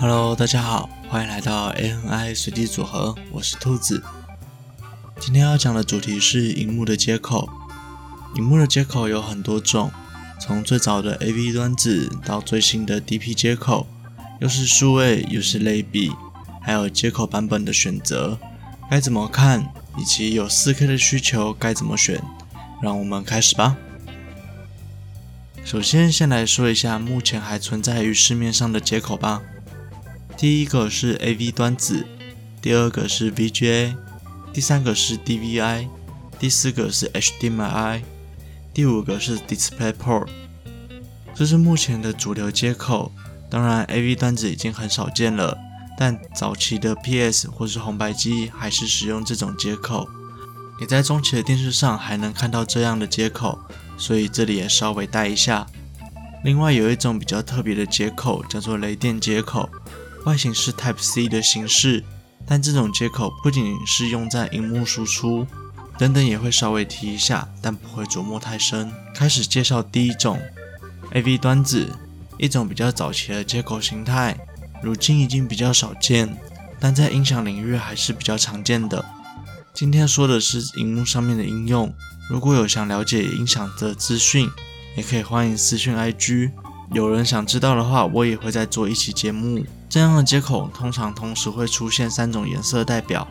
[0.00, 4.00] 大家好，欢迎来到 ANI 随机组合，我是兔子。
[5.18, 7.48] 今天要讲的主题是荧幕的接口。
[8.36, 9.90] 荧幕的接口有很多种，
[10.40, 13.88] 从最早的 AV 端子到最新的 DP 接口，
[14.40, 16.12] 又是数位又是类比，
[16.62, 18.38] 还有接口版本的选择，
[18.88, 22.22] 该怎么看，以及有 4K 的需求该怎么选，
[22.80, 23.76] 让我们开始吧。
[25.64, 29.42] 首先，先来说一下目前还存在于市面上的接口吧。
[30.38, 32.06] 第一个是 AV 端子，
[32.62, 33.96] 第二个是 VGA，
[34.52, 35.88] 第三个是 DVI，
[36.38, 38.02] 第四个是 HDMI，
[38.72, 40.28] 第五个是 DisplayPort。
[41.34, 43.10] 这是目前的主流接口。
[43.50, 45.58] 当然，AV 端子已经很少见了，
[45.98, 50.08] 但早期的 PS 或是红白机还是使用这种接口。
[50.80, 53.58] 你在中期的电视上还能看到这样的接口，
[53.96, 55.66] 所以这里也稍微带一下。
[56.44, 59.68] 另外有一种比较特别的接口，叫做雷电接口。
[60.24, 62.04] 外形是 Type C 的形式，
[62.46, 65.46] 但这种接口不仅是用在荧幕输出，
[65.96, 68.92] 等等也会稍微提一下，但不会琢磨太深。
[69.14, 70.38] 开始介绍第一种
[71.12, 71.88] AV 端子，
[72.36, 74.36] 一种比较早期的接口形态，
[74.82, 76.36] 如今已经比较少见，
[76.78, 79.04] 但在音响领域还是比较常见的。
[79.72, 81.94] 今天说的是荧幕上面的应用，
[82.28, 84.50] 如果有想了解音响的资讯，
[84.96, 86.50] 也可以欢迎私讯 IG。
[86.92, 89.64] 有人想知道的话，我也会再做一期节目。
[89.88, 93.26] 这样的接口通常同时会出现三种颜色代表：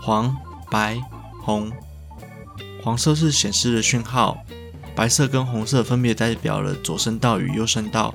[0.00, 0.36] 黄、
[0.70, 1.00] 白、
[1.40, 1.70] 红。
[2.82, 4.44] 黄色是显示的讯号，
[4.94, 8.12] 白色跟红色分别代表了左声道与右声道，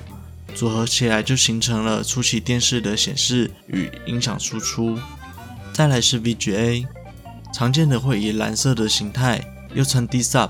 [0.54, 5.00] 组合起来就形成了初期电视的显示与音响输出。
[5.72, 6.86] 再来是 VGA，
[7.54, 9.42] 常见的会以蓝色的形态，
[9.74, 10.50] 又称 D-Sub，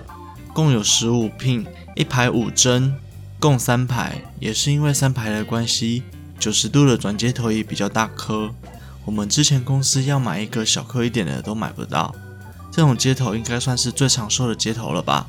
[0.52, 2.96] 共有十五 pin，一排五帧。
[3.40, 6.02] 共三排，也是因为三排的关系，
[6.40, 8.53] 九十度的转接头也比较大颗。
[9.06, 12.14] 我们之前公司要买一个小颗一点的都买不到。
[12.72, 15.28] 这种接头应该算是最长寿的接头了吧？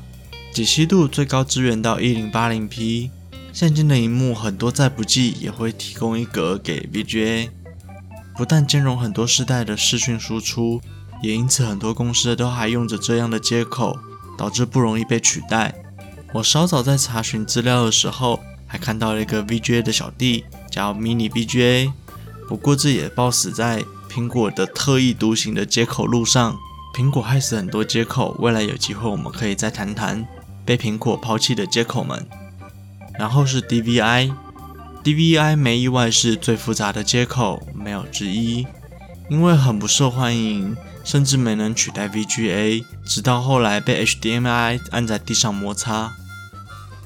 [0.53, 3.11] 解析度最高支援到一零八零 P。
[3.51, 7.49] 现今的荧幕很多再不济也会提供一格给 VGA，
[8.37, 10.81] 不但兼容很多世代的视讯输出，
[11.23, 13.97] 也因此很多公司都还用着这样的接口，
[14.37, 15.73] 导致不容易被取代。
[16.33, 21.91] 我稍早在查询资料的时候，还看到了一个 VGA 的小弟，叫 Mini VGA。
[22.47, 26.57] 不过这也暴死在苹果的特立独行的接口路上。
[26.95, 30.27] 苹果害死很多接口，未来有机会我们可以再谈谈
[30.65, 32.27] 被苹果抛弃的接口们。
[33.17, 38.65] 然后是 DVI，DVI 没意外是最复杂的接口，没有之一，
[39.29, 40.75] 因为很不受欢迎。
[41.01, 46.13] 甚至没能取代 VGA，直到后来被 HDMI 按在地上摩擦。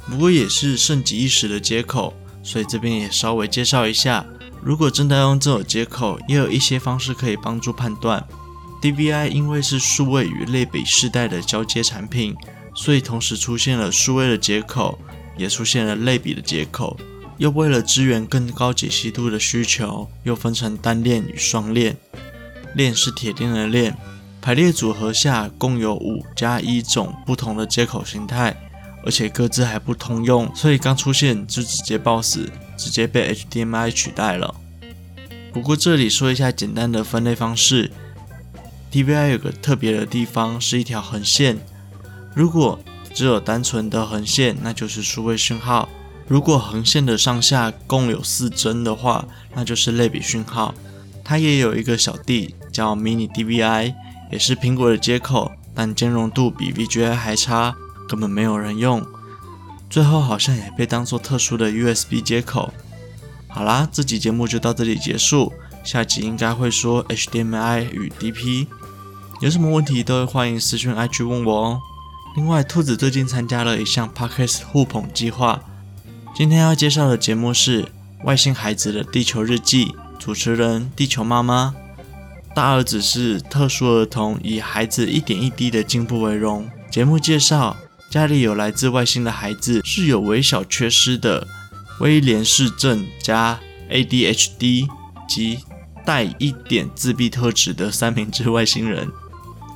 [0.09, 2.13] 不过也是盛极一时的接口，
[2.43, 4.25] 所以这边也稍微介绍一下。
[4.61, 8.23] 如果真的要用这种接口，也有一些方式可以帮助判断。
[8.81, 12.35] DVI 因为是数位与类比世代的交接产品，
[12.75, 14.99] 所以同时出现了数位的接口，
[15.37, 16.97] 也出现了类比的接口。
[17.37, 21.97] 又为了支援更高解析度的需求，又分成单链与双链。
[22.75, 23.97] 链是铁链的链，
[24.41, 28.55] 排列组合下共有五加一种不同的接口形态，
[29.03, 34.55] 而且各自还不通用，所以刚出现就直接爆死，直接被 HDMI 取代了。
[35.51, 37.91] 不过这里说一下简单的分类方式
[38.91, 41.59] ，DVI 有个特别的地方是一条横线，
[42.33, 42.79] 如果
[43.13, 45.87] 只有单纯的横线，那就是数位讯号；
[46.27, 50.73] 如果横线的上下共有四帧的话，那就是类比讯号。
[51.23, 52.55] 它也有一个小弟。
[52.73, 53.93] 叫 Mini DVI，
[54.31, 57.75] 也是苹果的接口，但兼容度比 VGA 还差，
[58.07, 59.05] 根本没有人用。
[59.89, 62.73] 最后好像也被当做特殊的 USB 接口。
[63.47, 65.53] 好啦，这集节目就到这里结束，
[65.83, 68.67] 下集应该会说 HDMI 与 DP。
[69.41, 71.81] 有什么问题都欢迎私讯 IG 问我哦。
[72.35, 75.61] 另外，兔子最近参加了一项 Podcast 互捧计划，
[76.33, 77.83] 今天要介绍的节目是
[78.23, 79.85] 《外星孩子的地球日记》，
[80.17, 81.75] 主持人地球妈妈。
[82.55, 86.67] 大儿子是特殊儿童，以孩子一点一滴的进步为荣。
[86.89, 87.77] 节目介绍，
[88.13, 91.47] 家里有来自外星的孩子，是有微小缺失的
[91.99, 94.87] 威廉氏症加 ADHD
[95.27, 95.57] 及
[96.05, 99.09] 带一点自闭特质的三明治外星人。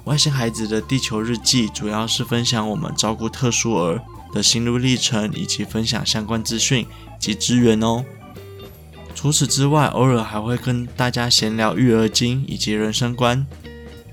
[0.05, 3.99] 外星孩子的地球日记主要是分享我们照顾特殊儿
[4.31, 6.85] 的心路历程，以及分享相关资讯
[7.19, 8.05] 及资源哦。
[9.15, 13.47] 除此之外，偶尔还会跟大家闲聊育儿经以及人生观。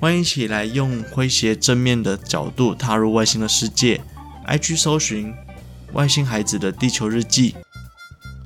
[0.00, 4.00] 欢迎一起来用诙谐正面的角度踏入外星的世界。
[4.46, 5.34] IG 搜寻
[5.94, 7.54] “外星孩子的地球日记”。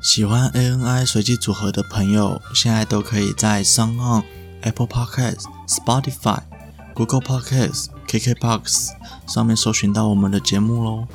[0.01, 4.23] 喜欢 ANI 随机组合的朋友，现在都可以在 SoundOn、
[4.63, 6.41] Apple Podcasts、Spotify、
[6.95, 8.91] Google Podcasts、KKBox
[9.27, 11.09] 上面搜寻到我们的节目喽。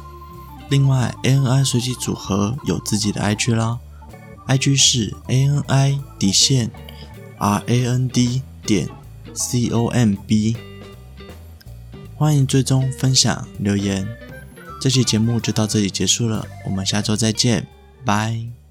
[0.70, 3.80] 另外，ANI 随机组合有自己的 IG 啦
[4.48, 6.72] ，IG 是 ANI 底线
[7.40, 8.90] RAND 点
[9.34, 10.58] COMB，
[12.16, 14.08] 欢迎追踪、分享、留言。
[14.84, 17.66] 这期节目就到这里结束了，我们下周再见，
[18.04, 18.63] 拜。